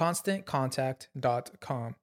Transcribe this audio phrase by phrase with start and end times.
[0.00, 1.94] ConstantContact.com.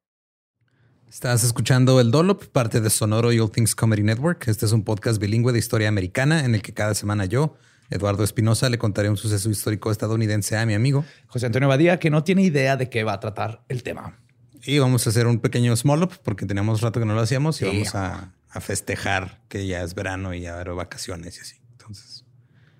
[1.10, 4.48] Estás escuchando El Dolop, parte de Sonoro y All Things Comedy Network.
[4.48, 7.58] Este es un podcast bilingüe de historia americana en el que cada semana yo,
[7.90, 12.10] Eduardo Espinosa, le contaré un suceso histórico estadounidense a mi amigo José Antonio Badía, que
[12.10, 14.20] no tiene idea de qué va a tratar el tema.
[14.64, 17.62] Y vamos a hacer un pequeño small up porque teníamos rato que no lo hacíamos
[17.62, 21.56] y vamos a a festejar que ya es verano y ya haber vacaciones y así.
[21.72, 22.26] Entonces.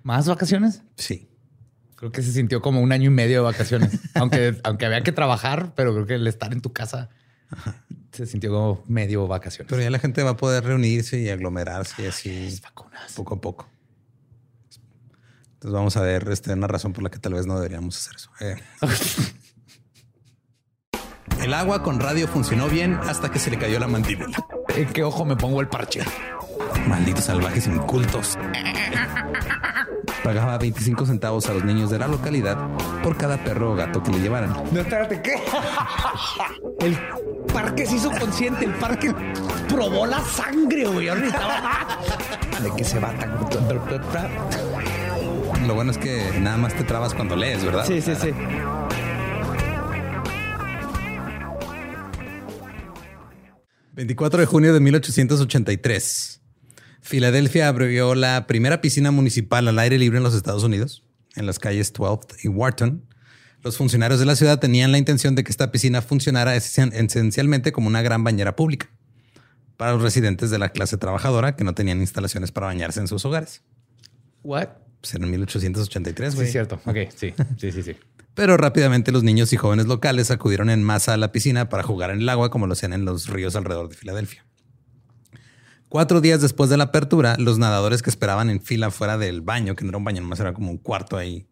[0.04, 0.84] ¿Más vacaciones?
[0.96, 1.30] Sí.
[1.98, 4.00] Creo que se sintió como un año y medio de vacaciones.
[4.14, 7.10] aunque, aunque había que trabajar, pero creo que el estar en tu casa
[8.12, 9.68] se sintió como medio vacaciones.
[9.70, 12.60] Pero ya la gente va a poder reunirse y aglomerarse y así.
[12.64, 13.14] vacunas.
[13.14, 13.68] Poco a poco.
[15.54, 18.16] Entonces vamos a ver este, una razón por la que tal vez no deberíamos hacer
[18.16, 18.30] eso.
[18.42, 18.56] Eh.
[21.42, 24.38] El agua con radio funcionó bien hasta que se le cayó la mandíbula.
[24.76, 26.02] ¿En qué ojo me pongo el parche?
[26.88, 28.38] Malditos salvajes incultos.
[30.28, 32.58] Pagaba 25 centavos a los niños de la localidad
[33.02, 34.52] por cada perro o gato que le llevaran.
[34.74, 35.36] No, espérate, ¿qué?
[36.86, 36.98] El
[37.54, 39.16] parque se hizo consciente, el parque
[39.70, 41.06] probó la sangre, güey.
[41.06, 43.38] De que se va tan...
[45.66, 47.86] Lo bueno es que nada más te trabas cuando lees, ¿verdad?
[47.86, 48.34] Sí, sí, sí.
[53.94, 56.42] 24 de junio de 1883.
[57.08, 61.06] Filadelfia abrió la primera piscina municipal al aire libre en los Estados Unidos,
[61.38, 63.02] en las calles 12th y Wharton.
[63.64, 67.88] Los funcionarios de la ciudad tenían la intención de que esta piscina funcionara esencialmente como
[67.88, 68.90] una gran bañera pública
[69.78, 73.24] para los residentes de la clase trabajadora que no tenían instalaciones para bañarse en sus
[73.24, 73.62] hogares.
[74.44, 74.68] What?
[75.00, 76.48] Pues en 1883, güey.
[76.48, 76.82] Sí, cierto.
[76.84, 77.96] Ok, sí, sí, sí, sí.
[78.34, 82.10] Pero rápidamente los niños y jóvenes locales acudieron en masa a la piscina para jugar
[82.10, 84.46] en el agua como lo hacían en los ríos alrededor de Filadelfia.
[85.90, 89.76] Cuatro días después de la apertura, los nadadores que esperaban en fila fuera del baño,
[89.76, 91.48] que no era un baño, nomás era como un cuarto ahí,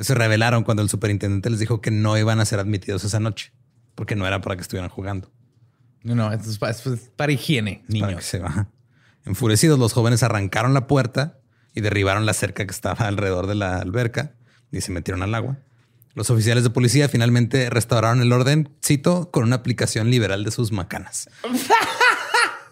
[0.00, 3.52] se rebelaron cuando el superintendente les dijo que no iban a ser admitidos esa noche,
[3.94, 5.30] porque no era para que estuvieran jugando.
[6.02, 8.24] No, no, esto es para, higiene, niños.
[8.24, 8.42] se
[9.24, 11.40] Enfurecidos, los jóvenes arrancaron la puerta
[11.74, 14.34] y derribaron la cerca que estaba alrededor de la alberca
[14.70, 15.58] y se metieron al agua.
[16.14, 20.72] Los oficiales de policía finalmente restauraron el orden, cito, con una aplicación liberal de sus
[20.72, 21.28] macanas.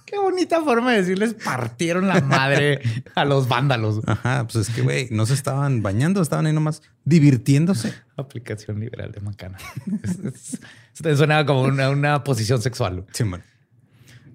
[0.07, 2.81] Qué bonita forma de decirles partieron la madre
[3.15, 4.01] a los vándalos.
[4.07, 7.95] Ajá, pues es que, güey, no se estaban bañando, estaban ahí nomás divirtiéndose.
[8.17, 9.59] Aplicación liberal de macana.
[10.93, 13.07] Suena como una, posición sexual.
[13.13, 13.45] Sí, bueno.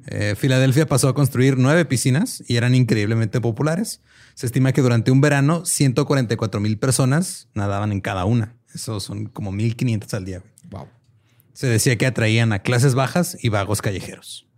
[0.08, 4.02] Eh, Filadelfia pasó a construir nueve piscinas y eran increíblemente populares.
[4.34, 8.56] Se estima que durante un verano 144 mil personas nadaban en cada una.
[8.74, 10.44] Eso son como 1500 al día.
[10.70, 10.88] Wow.
[11.54, 14.49] Se decía que atraían a clases bajas y vagos callejeros.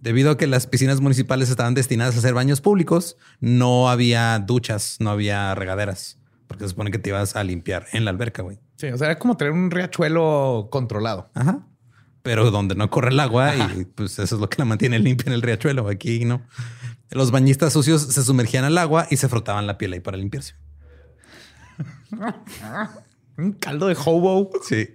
[0.00, 4.96] Debido a que las piscinas municipales estaban destinadas a ser baños públicos, no había duchas,
[5.00, 6.18] no había regaderas.
[6.46, 8.60] porque se supone que te ibas a limpiar en la alberca, güey.
[8.76, 11.30] Sí, o sea, era como tener un riachuelo controlado.
[11.34, 11.66] Ajá.
[12.22, 15.26] Pero donde no corre el agua y pues eso es lo que la mantiene limpia
[15.28, 15.88] en el riachuelo.
[15.88, 16.42] Aquí no.
[17.10, 20.54] Los bañistas sucios se sumergían al agua y se frotaban la piel ahí para limpiarse.
[23.38, 24.50] Un caldo de hobo.
[24.66, 24.88] Sí.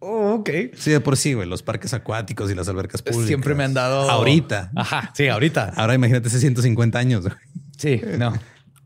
[0.00, 0.50] Oh, ok.
[0.76, 1.48] Sí, de por sí, güey.
[1.48, 3.26] Los parques acuáticos y las albercas públicas.
[3.26, 4.08] Siempre me han dado.
[4.10, 4.70] Ahorita.
[4.76, 5.10] Ajá.
[5.14, 5.72] Sí, ahorita.
[5.76, 7.22] Ahora imagínate hace 150 años.
[7.24, 7.34] güey.
[7.76, 8.32] Sí, no.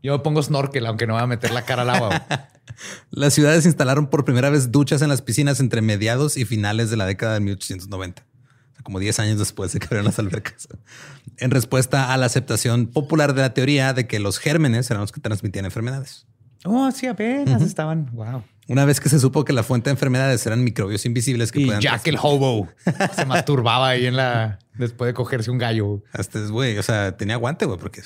[0.01, 2.07] Yo pongo snorkel, aunque no voy a meter la cara al agua.
[2.09, 2.39] güey.
[3.11, 6.97] Las ciudades instalaron por primera vez duchas en las piscinas entre mediados y finales de
[6.97, 8.23] la década de 1890.
[8.23, 10.67] O sea, como 10 años después de que abrieron las albercas.
[11.37, 15.11] En respuesta a la aceptación popular de la teoría de que los gérmenes eran los
[15.11, 16.25] que transmitían enfermedades.
[16.65, 18.09] Oh, sí, apenas estaban.
[18.13, 18.43] Wow.
[18.67, 21.65] Una vez que se supo que la fuente de enfermedades eran microbios invisibles que Y
[21.65, 22.69] podían Jack el hobo
[23.15, 24.59] se masturbaba ahí en la.
[24.75, 26.01] después de cogerse un gallo.
[26.13, 28.01] Hasta es, güey, o sea, tenía aguante, güey, porque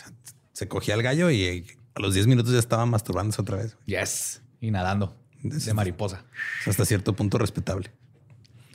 [0.54, 3.77] se cogía el gallo y a los 10 minutos ya estaba masturbándose otra vez.
[3.86, 4.42] Yes.
[4.60, 6.25] Y nadando de mariposa.
[6.62, 7.92] Es hasta cierto punto respetable.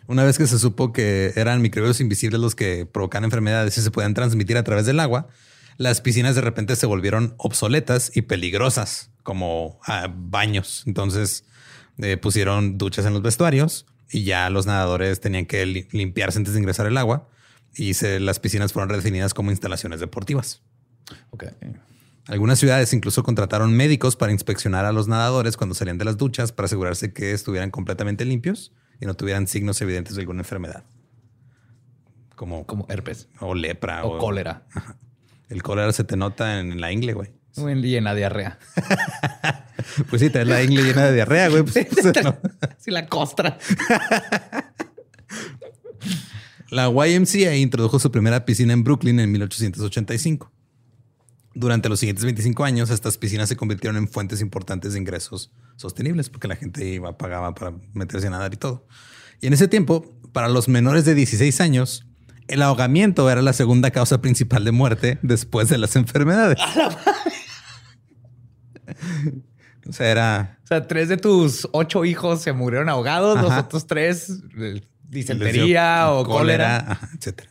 [0.07, 3.91] Una vez que se supo que eran microbios invisibles los que provocan enfermedades y se
[3.91, 5.29] podían transmitir a través del agua,
[5.77, 10.83] las piscinas de repente se volvieron obsoletas y peligrosas como ah, baños.
[10.87, 11.45] Entonces
[11.99, 16.55] eh, pusieron duchas en los vestuarios y ya los nadadores tenían que li- limpiarse antes
[16.55, 17.29] de ingresar el agua
[17.75, 20.63] y se- las piscinas fueron redefinidas como instalaciones deportivas.
[21.31, 21.45] Ok.
[22.29, 26.53] Algunas ciudades incluso contrataron médicos para inspeccionar a los nadadores cuando salían de las duchas
[26.53, 30.85] para asegurarse que estuvieran completamente limpios y no tuvieran signos evidentes de alguna enfermedad.
[32.37, 34.67] Como, Como herpes o lepra o cólera.
[35.49, 37.31] El cólera se te nota en la ingle, güey.
[37.57, 38.59] En la diarrea.
[40.09, 41.65] Pues sí, te la ingle llena de diarrea, güey.
[41.65, 42.39] Pues, pues, no.
[42.79, 43.59] Sí, la costra.
[46.71, 50.51] La YMCA introdujo su primera piscina en Brooklyn en 1885.
[51.55, 56.31] Durante los siguientes 25 años, estas piscinas se convirtieron en fuentes importantes de ingresos sostenibles
[56.31, 58.87] porque la gente iba, pagaba para meterse a nadar y todo.
[59.41, 62.07] Y en ese tiempo, para los menores de 16 años,
[62.49, 66.59] el ahogamiento era la segunda causa principal de muerte después de las enfermedades.
[69.89, 73.87] o sea, era O sea, tres de tus ocho hijos se murieron ahogados, los otros
[73.87, 76.99] tres, eh, disentería o cólera.
[77.17, 77.51] etcétera.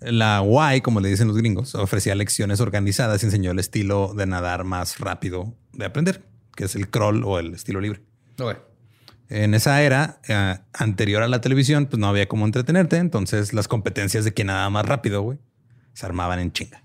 [0.00, 0.44] La
[0.76, 4.64] Y, como le dicen los gringos, ofrecía lecciones organizadas y enseñó el estilo de nadar
[4.64, 6.22] más rápido de aprender,
[6.54, 8.02] que es el crawl o el estilo libre.
[9.28, 12.96] En esa era eh, anterior a la televisión, pues no había cómo entretenerte.
[12.96, 15.38] Entonces las competencias de quién nada más rápido, güey,
[15.92, 16.82] se armaban en chinga.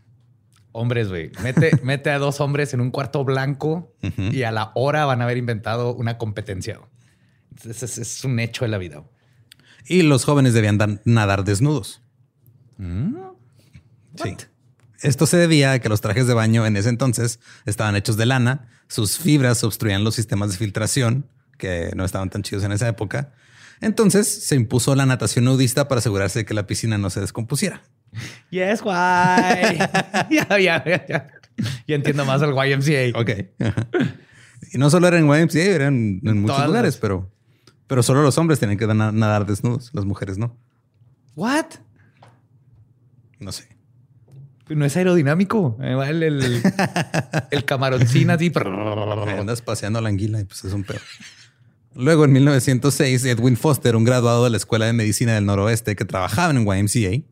[0.73, 1.31] Hombres, güey.
[1.41, 5.23] Mete, mete a dos hombres en un cuarto blanco y a la hora van a
[5.23, 6.79] haber inventado una competencia.
[7.63, 9.03] es, es un hecho de la vida.
[9.87, 12.01] Y los jóvenes debían dan- nadar desnudos.
[14.15, 14.35] Sí.
[15.01, 18.25] Esto se debía a que los trajes de baño en ese entonces estaban hechos de
[18.25, 21.27] lana, sus fibras obstruían los sistemas de filtración,
[21.57, 23.33] que no estaban tan chidos en esa época.
[23.81, 27.81] Entonces se impuso la natación nudista para asegurarse de que la piscina no se descompusiera.
[28.49, 28.91] Yes, why.
[30.29, 31.27] ya, ya, ya, ya.
[31.87, 33.19] Ya entiendo más al YMCA.
[33.19, 33.29] Ok.
[34.73, 37.31] y no solo era en YMCA, eran en muchos Todas lugares, las- pero,
[37.87, 40.57] pero solo los hombres tenían que na- nadar desnudos, las mujeres no.
[41.35, 41.65] What?
[43.39, 43.67] No sé.
[44.69, 45.77] No es aerodinámico.
[45.81, 46.61] El, el,
[47.51, 48.51] el camaroncín así.
[49.37, 50.99] Andas paseando a la anguila y pues es un pedo.
[51.95, 56.05] Luego, en 1906, Edwin Foster, un graduado de la Escuela de Medicina del Noroeste que
[56.05, 57.23] trabajaba en YMCA,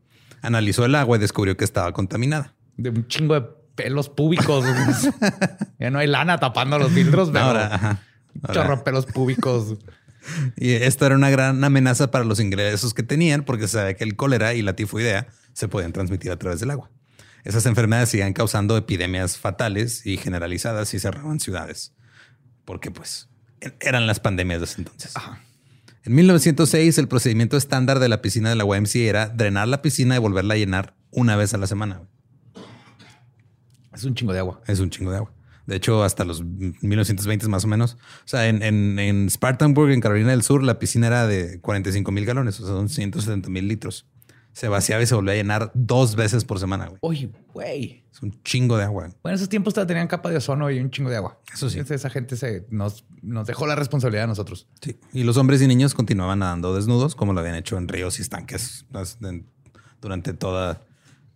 [0.42, 2.54] analizó el agua y descubrió que estaba contaminada.
[2.76, 4.64] De un chingo de pelos púbicos.
[5.80, 8.02] ya no hay lana tapando los filtros, pero Ahora, ajá.
[8.42, 9.76] Ahora- chorro pelos púbicos.
[10.56, 14.04] Y esto era una gran amenaza para los ingresos que tenían porque se sabía que
[14.04, 16.90] el cólera y la tifoidea se podían transmitir a través del agua.
[17.44, 21.92] Esas enfermedades seguían causando epidemias fatales y generalizadas y cerraban ciudades.
[22.64, 23.28] Porque pues
[23.80, 25.12] eran las pandemias de ese entonces.
[26.04, 30.16] En 1906 el procedimiento estándar de la piscina de la YMCA era drenar la piscina
[30.16, 32.02] y volverla a llenar una vez a la semana.
[33.94, 34.60] Es un chingo de agua.
[34.66, 35.32] Es un chingo de agua.
[35.66, 37.94] De hecho, hasta los 1920 más o menos.
[37.94, 42.10] O sea, en, en, en Spartanburg, en Carolina del Sur, la piscina era de 45
[42.10, 44.06] mil galones, o sea, son 170 mil litros.
[44.52, 46.86] Se vaciaba y se volvía a llenar dos veces por semana.
[46.86, 46.98] güey.
[47.00, 48.04] Oye, güey.
[48.12, 49.04] Es un chingo de agua.
[49.22, 51.40] Bueno, en esos tiempos tenían capa de ozono y un chingo de agua.
[51.52, 51.78] Eso sí.
[51.78, 54.66] Entonces, esa gente se nos, nos dejó la responsabilidad a nosotros.
[54.82, 54.98] Sí.
[55.12, 58.22] Y los hombres y niños continuaban nadando desnudos, como lo habían hecho en ríos y
[58.22, 58.84] estanques
[60.00, 60.82] durante toda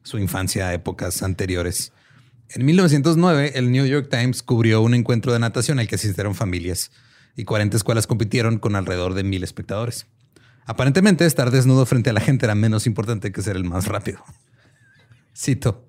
[0.02, 1.92] su infancia, épocas anteriores.
[2.50, 6.92] En 1909, el New York Times cubrió un encuentro de natación al que asistieron familias
[7.34, 10.06] y 40 escuelas compitieron con alrededor de mil espectadores.
[10.66, 14.18] Aparentemente, estar desnudo frente a la gente era menos importante que ser el más rápido.
[15.36, 15.88] Cito.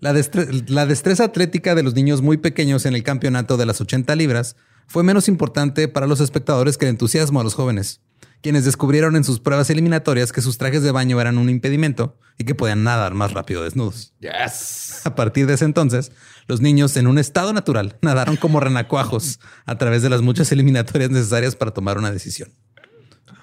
[0.00, 3.80] La, destre- la destreza atlética de los niños muy pequeños en el campeonato de las
[3.80, 4.56] 80 libras
[4.88, 8.00] fue menos importante para los espectadores que el entusiasmo a los jóvenes,
[8.40, 12.44] quienes descubrieron en sus pruebas eliminatorias que sus trajes de baño eran un impedimento y
[12.44, 14.12] que podían nadar más rápido desnudos.
[14.20, 15.02] Yes.
[15.04, 16.10] A partir de ese entonces,
[16.48, 21.10] los niños en un estado natural nadaron como renacuajos a través de las muchas eliminatorias
[21.10, 22.50] necesarias para tomar una decisión.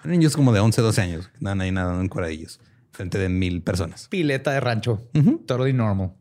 [0.03, 2.59] Niños como de 11, 12 años, andan ahí nadando en cuadradillos
[2.91, 4.07] frente de mil personas.
[4.09, 5.01] Pileta de rancho.
[5.45, 6.11] Totally normal.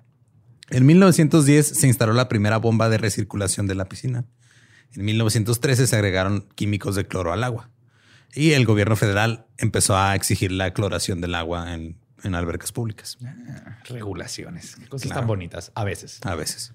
[0.70, 4.24] En 1910 se instaló la primera bomba de recirculación de la piscina.
[4.94, 7.70] En 1913 se agregaron químicos de cloro al agua.
[8.34, 13.16] Y el gobierno federal empezó a exigir la cloración del agua en, en albercas públicas.
[13.24, 14.76] Ah, regulaciones.
[14.76, 15.20] Qué cosas Claro.
[15.22, 15.72] tan bonitas.
[15.74, 16.20] A veces.
[16.24, 16.74] A veces.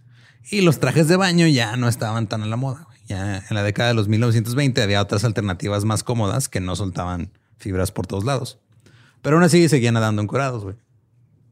[0.50, 2.88] Y los trajes de baño ya no estaban tan a la moda.
[3.08, 7.32] Ya en la década de los 1920 había otras alternativas más cómodas que no soltaban
[7.58, 8.60] fibras por todos lados.
[9.22, 10.76] Pero aún así seguían nadando encorados, güey.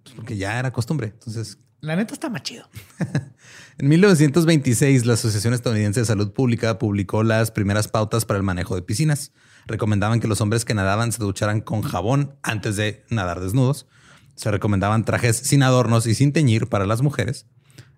[0.04, 1.08] Pues porque ya era costumbre.
[1.08, 2.68] Entonces, La neta está más chido.
[3.78, 8.76] en 1926, la Asociación Estadounidense de Salud Pública publicó las primeras pautas para el manejo
[8.76, 9.32] de piscinas.
[9.68, 13.88] Recomendaban que los hombres que nadaban se ducharan con jabón antes de nadar desnudos.
[14.36, 17.46] Se recomendaban trajes sin adornos y sin teñir para las mujeres.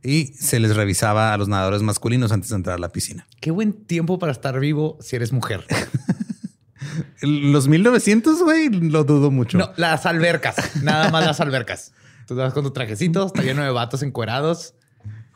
[0.03, 3.25] Y se les revisaba a los nadadores masculinos antes de entrar a la piscina.
[3.39, 5.65] Qué buen tiempo para estar vivo si eres mujer.
[7.21, 9.57] Los 1900, güey, lo dudo mucho.
[9.57, 10.83] No, las albercas.
[10.83, 11.93] Nada más las albercas.
[12.27, 14.75] Tú vas con tu trajecito, está lleno de vatos encuerados,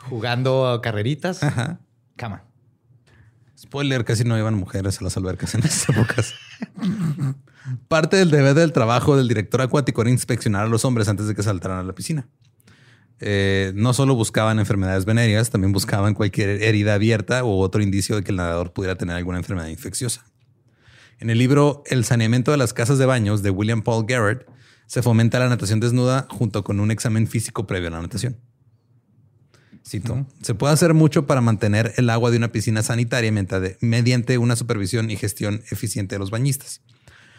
[0.10, 1.44] jugando carreritas.
[1.44, 1.80] Ajá.
[2.16, 2.44] Cama.
[3.58, 6.34] Spoiler, casi no iban mujeres a las albercas en esas épocas.
[7.88, 11.36] Parte del deber del trabajo del director acuático era inspeccionar a los hombres antes de
[11.36, 12.28] que saltaran a la piscina.
[13.20, 18.24] Eh, no solo buscaban enfermedades venéreas, también buscaban cualquier herida abierta o otro indicio de
[18.24, 20.26] que el nadador pudiera tener alguna enfermedad infecciosa.
[21.20, 24.48] En el libro El saneamiento de las casas de baños de William Paul Garrett
[24.86, 28.38] se fomenta la natación desnuda junto con un examen físico previo a la natación.
[29.86, 33.32] Cito, se puede hacer mucho para mantener el agua de una piscina sanitaria
[33.80, 36.82] mediante una supervisión y gestión eficiente de los bañistas.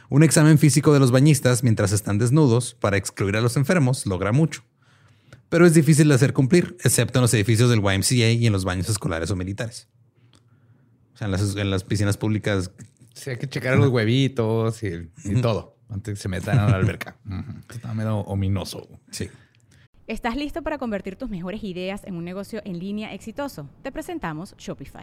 [0.08, 4.32] Un examen físico de los bañistas mientras están desnudos para excluir a los enfermos logra
[4.32, 4.62] mucho.
[5.48, 8.64] Pero es difícil de hacer cumplir, excepto en los edificios del YMCA y en los
[8.64, 9.88] baños escolares o militares.
[11.14, 12.70] O sea, en las, en las piscinas públicas
[13.18, 16.76] Sí, hay que checar los huevitos y, y todo antes que se metan a la
[16.76, 17.16] alberca.
[17.68, 18.88] Está medio ominoso.
[19.10, 19.28] Sí.
[20.06, 23.68] ¿Estás listo para convertir tus mejores ideas en un negocio en línea exitoso?
[23.82, 25.02] Te presentamos Shopify.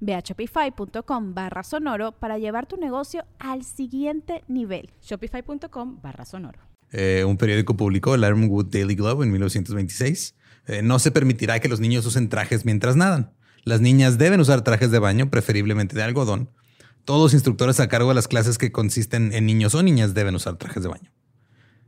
[0.00, 4.90] Ve a shopify.com barra sonoro para llevar tu negocio al siguiente nivel.
[5.02, 6.58] Shopify.com barra sonoro.
[6.90, 10.34] Eh, un periódico publicó el Ironwood Daily Globe en 1926.
[10.66, 13.32] Eh, no se permitirá que los niños usen trajes mientras nadan.
[13.64, 16.50] Las niñas deben usar trajes de baño, preferiblemente de algodón.
[17.04, 20.34] Todos los instructores a cargo de las clases que consisten en niños o niñas deben
[20.34, 21.12] usar trajes de baño.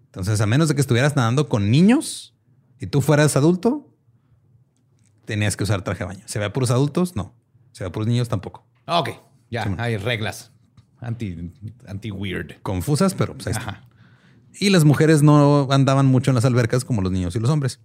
[0.07, 2.37] Entonces, a menos de que estuvieras nadando con niños
[2.81, 3.93] y tú fueras adulto,
[5.25, 6.23] tenías que usar traje de baño.
[6.27, 7.17] ¿Se ve a puros adultos?
[7.17, 7.35] No.
[7.75, 8.29] ¿Se ve a puros niños?
[8.29, 8.65] Tampoco.
[8.87, 9.11] Ok,
[9.51, 10.53] ya hay reglas
[11.01, 11.53] anti,
[11.87, 12.63] anti weird.
[12.63, 13.63] Confusas, pero pues ahí está.
[13.71, 13.89] Ajá.
[14.55, 17.81] Y las mujeres no andaban mucho en las albercas como los niños y los hombres.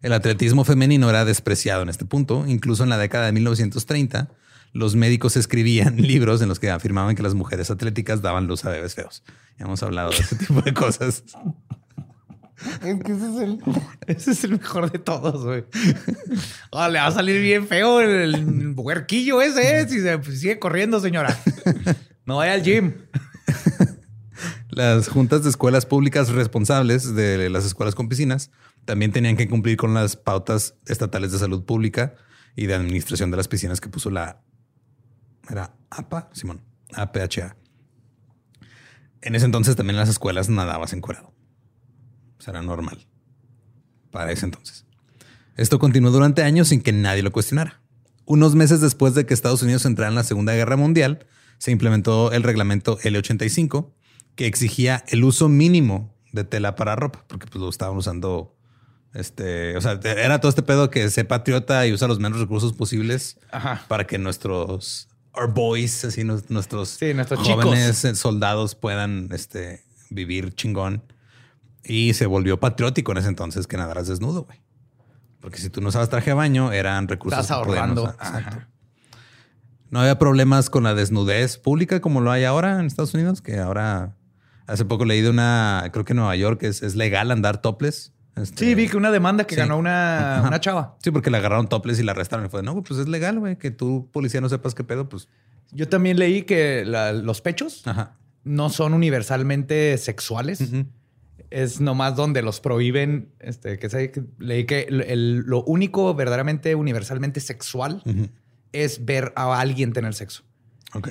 [0.00, 2.46] El atletismo femenino era despreciado en este punto.
[2.46, 4.28] Incluso en la década de 1930,
[4.72, 8.70] los médicos escribían libros en los que afirmaban que las mujeres atléticas daban luz a
[8.70, 9.24] bebés feos.
[9.58, 11.24] Ya hemos hablado de ese tipo de cosas.
[12.84, 13.62] Es que ese es el,
[14.06, 15.64] ese es el mejor de todos, güey.
[16.70, 19.88] Oh, le va a salir bien feo el, el huerquillo ese, ¿eh?
[19.88, 21.36] Si se sigue corriendo, señora.
[22.24, 22.94] No vaya al gym.
[24.68, 28.52] Las juntas de escuelas públicas responsables de las escuelas con piscinas
[28.84, 32.14] también tenían que cumplir con las pautas estatales de salud pública
[32.54, 34.40] y de administración de las piscinas que puso la
[35.50, 36.62] era APA, Simón,
[36.94, 37.56] APHA.
[39.20, 41.28] En ese entonces también en las escuelas nadabas encuerado.
[41.28, 41.32] O
[42.42, 43.06] sea, era normal
[44.10, 44.84] para ese entonces.
[45.56, 47.80] Esto continuó durante años sin que nadie lo cuestionara.
[48.24, 51.26] Unos meses después de que Estados Unidos entrara en la Segunda Guerra Mundial,
[51.58, 53.92] se implementó el reglamento L85
[54.34, 58.56] que exigía el uso mínimo de tela para ropa, porque pues lo estaban usando
[59.14, 62.72] Este, o sea, era todo este pedo que se patriota y usa los menos recursos
[62.72, 63.84] posibles Ajá.
[63.88, 68.18] para que nuestros our boys, así nuestros, Sí, nuestros jóvenes chicos.
[68.18, 71.02] soldados puedan este, vivir chingón.
[71.84, 74.60] Y se volvió patriótico en ese entonces que nadaras desnudo, güey.
[75.40, 78.08] Porque si tú no usabas traje de baño, eran recursos Estás ahorrando.
[78.10, 78.58] Exacto.
[79.90, 83.58] No había problemas con la desnudez pública como lo hay ahora en Estados Unidos, que
[83.58, 84.16] ahora
[84.66, 88.12] hace poco leí de una, creo que en Nueva York es, es legal andar topless.
[88.36, 89.60] Este, Sí, vi que una demanda que Sí.
[89.60, 90.96] ganó una, una chava.
[91.02, 92.46] Sí, porque la agarraron topless y la arrestaron.
[92.46, 95.28] Y fue, no, pues es legal, güey, que tú, policía, no sepas qué pedo, pues.
[95.72, 98.16] Yo también leí que la- los pechos Ajá.
[98.44, 100.60] no son universalmente sexuales.
[100.62, 100.86] Ujú.
[101.52, 103.28] Es nomás donde los prohíben.
[103.40, 103.88] Este, que
[104.38, 108.02] leí que el- el- lo único verdaderamente universalmente sexual
[108.72, 110.44] es ver a alguien tener sexo.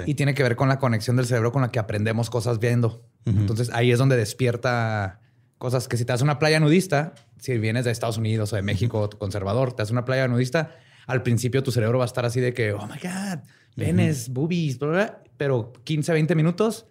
[0.07, 3.03] Y tiene que ver con la conexión del cerebro con la que aprendemos cosas viendo.
[3.25, 5.19] Entonces ahí es donde despierta
[5.57, 8.63] cosas que si te das una playa nudista, si vienes de Estados Unidos o de
[8.63, 10.75] México, tu conservador, te das una playa nudista,
[11.07, 13.39] al principio tu cerebro va a estar así de que, oh my God,
[13.75, 16.88] penes, boobies, bla, bla", pero 15, 20 minutos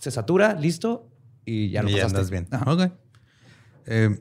[0.00, 1.10] se satura, listo
[1.46, 2.16] y ya lo Y ya pasaste.
[2.18, 2.48] andas bien.
[2.50, 2.70] Ajá.
[2.72, 2.92] Ok.
[3.86, 4.18] Eh,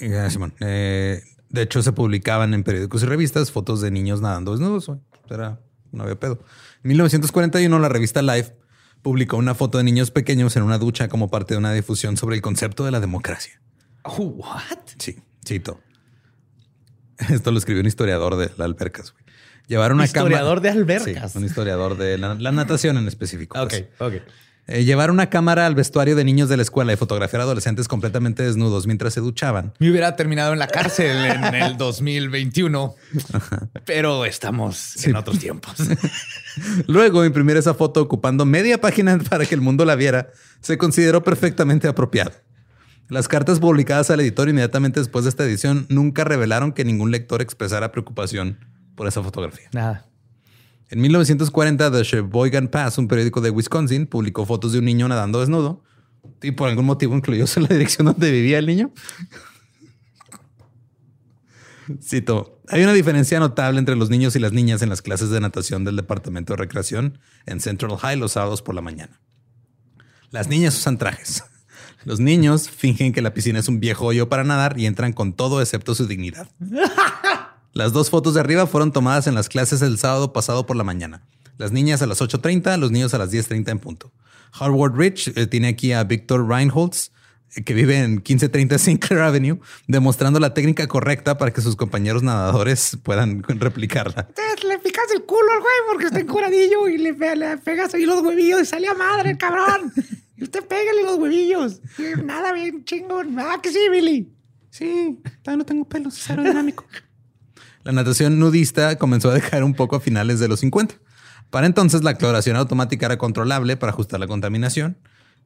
[0.00, 4.52] eh, Simón, eh, de hecho, se publicaban en periódicos y revistas fotos de niños nadando
[4.52, 4.90] desnudos.
[5.30, 5.60] Era,
[5.92, 6.40] no había pedo.
[6.82, 8.54] En 1941, la revista Life
[9.02, 12.36] publicó una foto de niños pequeños en una ducha como parte de una difusión sobre
[12.36, 13.60] el concepto de la democracia.
[14.02, 14.78] Oh, what?
[14.98, 15.80] Sí, cito.
[17.30, 19.12] Esto lo escribió un historiador de las albercas.
[19.12, 19.24] güey.
[19.68, 21.32] Llevaron una Historiador cámara- de albercas.
[21.32, 23.58] Sí, un historiador de la, la natación en específico.
[23.62, 23.84] Ok, pues.
[24.00, 24.14] ok.
[24.66, 28.42] Eh, llevar una cámara al vestuario de niños de la escuela y fotografiar adolescentes completamente
[28.42, 29.74] desnudos mientras se duchaban.
[29.78, 32.94] Me hubiera terminado en la cárcel en el 2021,
[33.84, 35.74] pero estamos en otros tiempos.
[36.86, 40.30] Luego, imprimir esa foto ocupando media página para que el mundo la viera
[40.60, 42.32] se consideró perfectamente apropiado.
[43.10, 47.42] Las cartas publicadas al editor inmediatamente después de esta edición nunca revelaron que ningún lector
[47.42, 48.58] expresara preocupación
[48.94, 49.68] por esa fotografía.
[49.72, 50.06] Nada.
[50.90, 55.40] En 1940, The Sheboygan Pass, un periódico de Wisconsin, publicó fotos de un niño nadando
[55.40, 55.82] desnudo
[56.42, 58.92] y por algún motivo incluyó la dirección donde vivía el niño.
[62.02, 65.40] Cito, hay una diferencia notable entre los niños y las niñas en las clases de
[65.40, 69.20] natación del Departamento de Recreación en Central High los sábados por la mañana.
[70.30, 71.44] Las niñas usan trajes.
[72.04, 75.32] Los niños fingen que la piscina es un viejo hoyo para nadar y entran con
[75.34, 76.48] todo excepto su dignidad.
[77.74, 80.84] Las dos fotos de arriba fueron tomadas en las clases el sábado pasado por la
[80.84, 81.22] mañana.
[81.58, 84.12] Las niñas a las 8.30, los niños a las 10.30 en punto.
[84.52, 87.10] Harvard Rich eh, tiene aquí a Victor Reinholtz,
[87.56, 89.58] eh, que vive en 1530 Sinclair Avenue,
[89.88, 94.28] demostrando la técnica correcta para que sus compañeros nadadores puedan replicarla.
[94.68, 98.06] Le picas el culo al güey porque está encuradillo y le, pe- le pegas ahí
[98.06, 99.92] los huevillos y sale a madre el cabrón.
[100.36, 101.80] Y usted pégale los huevillos.
[102.24, 103.36] Nada bien chingón.
[103.38, 104.32] Ah, que sí, Billy.
[104.70, 106.84] Sí, todavía no tengo pelos, es aerodinámico.
[107.84, 110.96] La natación nudista comenzó a decaer un poco a finales de los 50.
[111.50, 114.96] Para entonces, la cloración automática era controlable para ajustar la contaminación.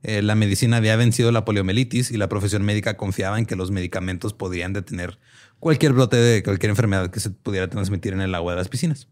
[0.05, 3.73] Eh, la medicina había vencido la poliomielitis y la profesión médica confiaba en que los
[3.73, 5.19] medicamentos podían detener
[5.59, 9.09] cualquier brote de cualquier enfermedad que se pudiera transmitir en el agua de las piscinas.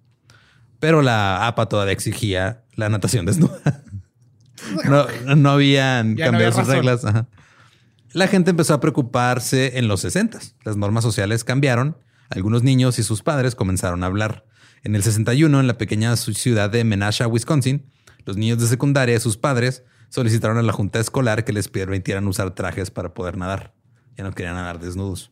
[0.78, 3.82] Pero la APA todavía exigía la natación desnuda.
[4.88, 7.04] No, no habían Ya no cambiado había sus reglas.
[7.04, 7.26] Ajá.
[8.12, 10.38] La gente empezó a preocuparse en los 60.
[10.64, 11.96] Las normas sociales cambiaron.
[12.30, 14.46] Algunos niños y sus padres comenzaron a hablar.
[14.82, 17.90] En el 61, en la pequeña ciudad de Menasha, Wisconsin,
[18.24, 22.26] los niños de secundaria y sus padres solicitaron a la junta escolar que les permitieran
[22.26, 23.74] usar trajes para poder nadar.
[24.16, 25.30] Ya no querían nadar desnudos.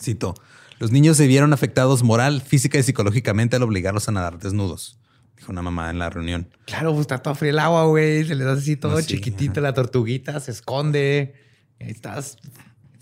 [0.00, 0.34] Cito,
[0.78, 4.98] los niños se vieron afectados moral, física y psicológicamente al obligarlos a nadar desnudos,
[5.36, 6.50] dijo una mamá en la reunión.
[6.66, 8.24] Claro, pues está todo frío el agua, güey.
[8.24, 11.34] Se les hace así todo sí, chiquitito la tortuguita, se esconde.
[11.78, 12.38] Estás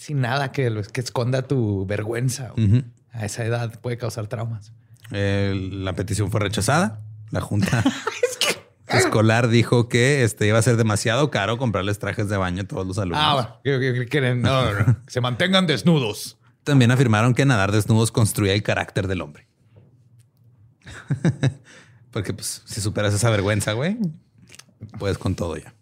[0.03, 2.53] sin nada que, esconda tu vergüenza.
[3.12, 4.73] A esa edad puede causar traumas.
[5.12, 7.01] Eh, la petición fue rechazada.
[7.31, 7.85] La junta
[8.88, 12.85] escolar dijo que este iba a ser demasiado caro comprarles trajes de baño a todos
[12.85, 13.23] los alumnos.
[13.25, 14.35] Ah, bueno.
[14.35, 14.97] No, no, no.
[15.07, 16.37] Se mantengan desnudos.
[16.65, 19.47] También afirmaron que nadar desnudos construía el carácter del hombre.
[22.11, 23.99] Porque pues si superas esa vergüenza, güey,
[24.99, 25.75] puedes con todo ya.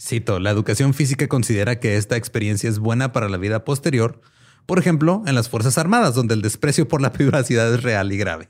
[0.00, 4.20] Cito, la educación física considera que esta experiencia es buena para la vida posterior,
[4.66, 8.16] por ejemplo, en las Fuerzas Armadas, donde el desprecio por la privacidad es real y
[8.16, 8.48] grave.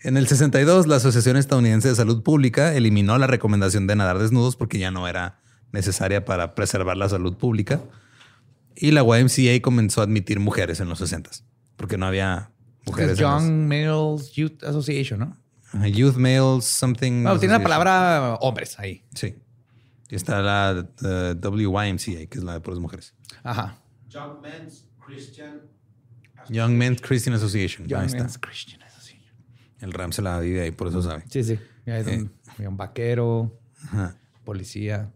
[0.00, 4.56] En el 62, la Asociación Estadounidense de Salud Pública eliminó la recomendación de nadar desnudos
[4.56, 5.40] porque ya no era
[5.72, 7.80] necesaria para preservar la salud pública.
[8.76, 11.30] Y la YMCA comenzó a admitir mujeres en los 60
[11.76, 12.50] porque no había
[12.86, 13.12] mujeres.
[13.12, 15.36] Los- Young Males Youth Association, ¿no?
[15.74, 17.22] Ajá, Youth Males Something.
[17.24, 17.62] Bueno, tiene la Association.
[17.64, 19.04] palabra hombres ahí.
[19.14, 19.34] Sí.
[20.08, 23.14] Y está la eh, WYMCA, que es la de puras mujeres.
[23.42, 23.78] Ajá.
[24.08, 25.62] Young Men's Christian
[26.48, 27.86] Young Men's Christian Association.
[27.88, 28.18] Young ahí está.
[28.18, 29.34] Men's Christian Association.
[29.80, 31.24] El Ram se la vive ahí, por eso sabe.
[31.28, 31.58] Sí, sí.
[31.86, 34.16] Ya es un, había un vaquero, Ajá.
[34.44, 35.10] policía,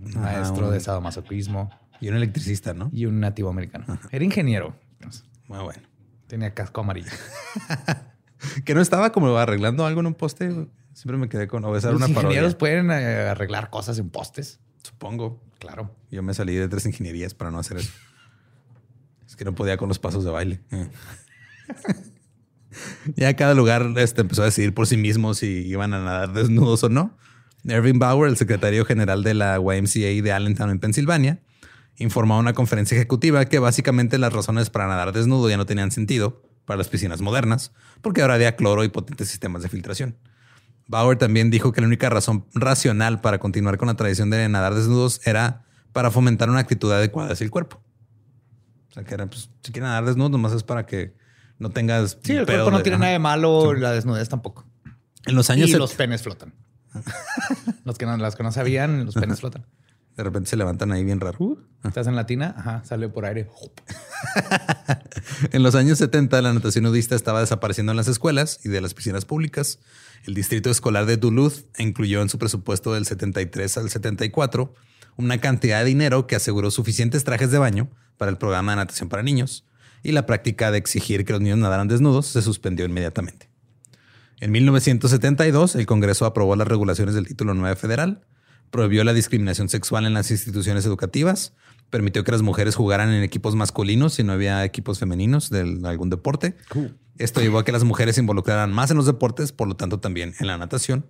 [0.00, 2.88] un Ajá, maestro un- de sadomasoquismo Y un electricista, ¿no?
[2.92, 3.84] y un nativo americano.
[4.10, 4.74] Era ingeniero.
[5.48, 5.82] Muy bueno.
[6.28, 7.10] Tenía casco amarillo.
[8.64, 10.68] Que no estaba como arreglando algo en un poste.
[10.92, 11.62] Siempre me quedé con.
[11.62, 12.20] Los una parodia.
[12.22, 14.60] ingenieros pueden eh, arreglar cosas en postes.
[14.82, 15.42] Supongo.
[15.58, 15.94] Claro.
[16.10, 17.92] Yo me salí de tres ingenierías para no hacer eso.
[19.26, 20.60] Es que no podía con los pasos de baile.
[20.70, 20.88] Eh.
[23.16, 26.84] ya cada lugar este, empezó a decidir por sí mismo si iban a nadar desnudos
[26.84, 27.16] o no.
[27.64, 31.42] Irving Bauer, el secretario general de la YMCA de Allentown en Pensilvania,
[31.96, 35.90] informó a una conferencia ejecutiva que básicamente las razones para nadar desnudo ya no tenían
[35.90, 40.16] sentido para las piscinas modernas, porque ahora había cloro y potentes sistemas de filtración.
[40.86, 44.74] Bauer también dijo que la única razón racional para continuar con la tradición de nadar
[44.74, 47.80] desnudos era para fomentar una actitud adecuada hacia el cuerpo.
[48.90, 51.14] O sea, que era, pues, si quieres nadar desnudo, nomás es para que
[51.58, 52.18] no tengas.
[52.22, 53.00] Sí, el cuerpo no de- tiene Ajá.
[53.04, 54.66] nada de malo, la desnudez tampoco.
[55.24, 56.52] En los años y set- los penes flotan.
[57.84, 59.64] los que no, las que no sabían, los penes flotan.
[60.18, 61.58] De repente se levantan ahí bien raro.
[61.84, 63.48] Estás en latina, ajá, sale por aire.
[65.52, 68.94] En los años 70, la natación nudista estaba desapareciendo en las escuelas y de las
[68.94, 69.78] piscinas públicas.
[70.26, 74.74] El distrito escolar de Duluth incluyó en su presupuesto del 73 al 74
[75.16, 79.08] una cantidad de dinero que aseguró suficientes trajes de baño para el programa de natación
[79.08, 79.64] para niños
[80.02, 83.48] y la práctica de exigir que los niños nadaran desnudos se suspendió inmediatamente.
[84.40, 88.24] En 1972, el Congreso aprobó las regulaciones del título 9 federal,
[88.70, 91.52] prohibió la discriminación sexual en las instituciones educativas,
[91.90, 96.10] permitió que las mujeres jugaran en equipos masculinos si no había equipos femeninos de algún
[96.10, 96.56] deporte.
[97.16, 99.98] Esto llevó a que las mujeres se involucraran más en los deportes, por lo tanto
[99.98, 101.06] también en la natación.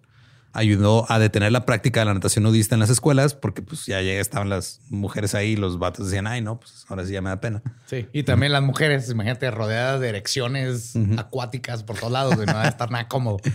[0.54, 4.00] Ayudó a detener la práctica de la natación nudista en las escuelas porque pues ya,
[4.00, 7.28] ya estaban las mujeres ahí, los vatos decían, ay no, pues ahora sí ya me
[7.28, 7.62] da pena.
[7.84, 8.08] Sí.
[8.14, 12.62] Y también las mujeres, imagínate, rodeadas de erecciones acuáticas por todos lados, de no va
[12.62, 13.38] a estar nada cómodo.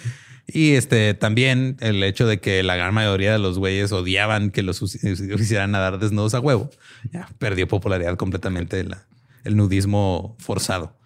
[0.46, 4.62] Y este también el hecho de que la gran mayoría de los güeyes odiaban que
[4.62, 6.70] los hicieran nadar desnudos a huevo,
[7.12, 9.08] ya perdió popularidad completamente la-
[9.46, 10.98] el nudismo forzado.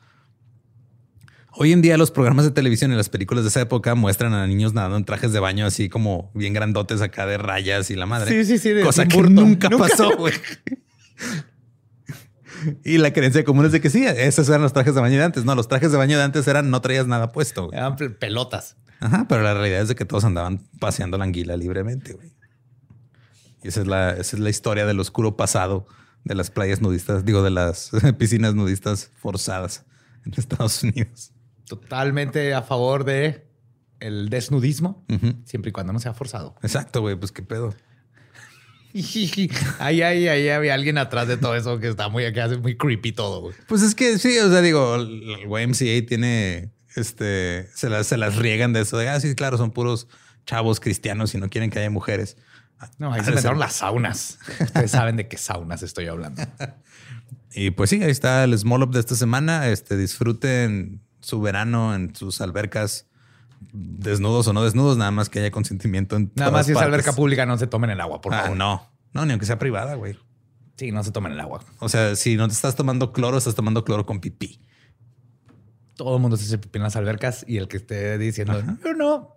[1.60, 4.46] Hoy en día los programas de televisión y las películas de esa época muestran a
[4.46, 8.06] niños nadando en trajes de baño así como bien grandotes acá de rayas y la
[8.06, 8.30] madre.
[8.32, 9.88] Sí, sí, sí, de Cosa que nunca, Nunca.
[9.88, 10.34] pasó, güey.
[12.84, 15.24] y la creencia común es de que sí, esos eran los trajes de baño de
[15.24, 15.46] antes.
[15.46, 17.68] No, los trajes de baño de antes eran no traías nada puesto.
[17.68, 17.78] güey.
[17.78, 18.78] Eran pel- pelotas.
[19.00, 22.34] Ajá, pero la realidad es de que todos andaban paseando la anguila libremente, güey.
[23.64, 25.88] Y esa es la, esa es la historia del oscuro pasado
[26.24, 29.86] de las playas nudistas, digo, de las piscinas nudistas forzadas
[30.26, 31.32] en Estados Unidos.
[31.66, 33.48] Totalmente a favor de
[34.00, 35.06] el desnudismo,
[35.46, 36.56] siempre y cuando no sea forzado.
[36.62, 37.74] Exacto, güey, pues qué pedo.
[39.80, 42.78] ahí, ahí, ahí había alguien atrás de todo eso que está muy, que hace muy
[42.78, 43.42] creepy todo.
[43.42, 43.56] güey.
[43.68, 48.36] Pues es que sí, o sea, digo, el YMCA tiene, este, se las, se las
[48.36, 50.08] riegan de eso de, ah, sí, claro, son puros
[50.46, 52.38] chavos cristianos y no quieren que haya mujeres.
[53.00, 54.38] No, ahí Ha se ser- las saunas.
[54.60, 56.42] Ustedes saben de qué saunas estoy hablando.
[57.54, 59.68] Y pues sí, ahí está el small up de esta semana.
[59.70, 63.08] Este, disfruten su verano en sus albercas,
[63.74, 66.94] desnudos o no desnudos, nada más que haya consentimiento en Nada más si es partes.
[66.94, 68.58] alberca pública, no se tomen el agua, por Ah, favor.
[68.58, 70.20] no, no, ni aunque sea privada, güey.
[70.76, 71.64] Sí, no se tomen el agua.
[71.80, 74.62] O sea, si no te estás tomando cloro, estás tomando cloro con pipí.
[75.98, 78.94] Todo el mundo se hace pipí en las albercas y el que esté diciendo, yo
[78.94, 79.36] no,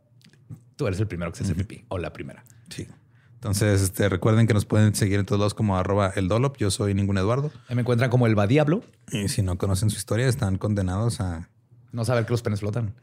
[0.76, 2.44] tú eres el primero que se hace pipí o la primera.
[2.68, 2.86] Sí.
[3.34, 6.58] Entonces, este, recuerden que nos pueden seguir en todos lados como arroba el dolop.
[6.58, 7.50] Yo soy ningún Eduardo.
[7.68, 11.22] Ahí me encuentran como el va diablo, Y si no conocen su historia, están condenados
[11.22, 11.48] a...
[11.90, 12.94] no saber que los penes flotan.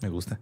[0.00, 0.40] Me gusta.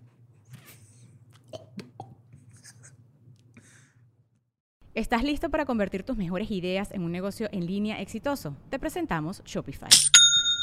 [4.95, 8.57] ¿Estás listo para convertir tus mejores ideas en un negocio en línea exitoso?
[8.71, 9.91] Te presentamos Shopify.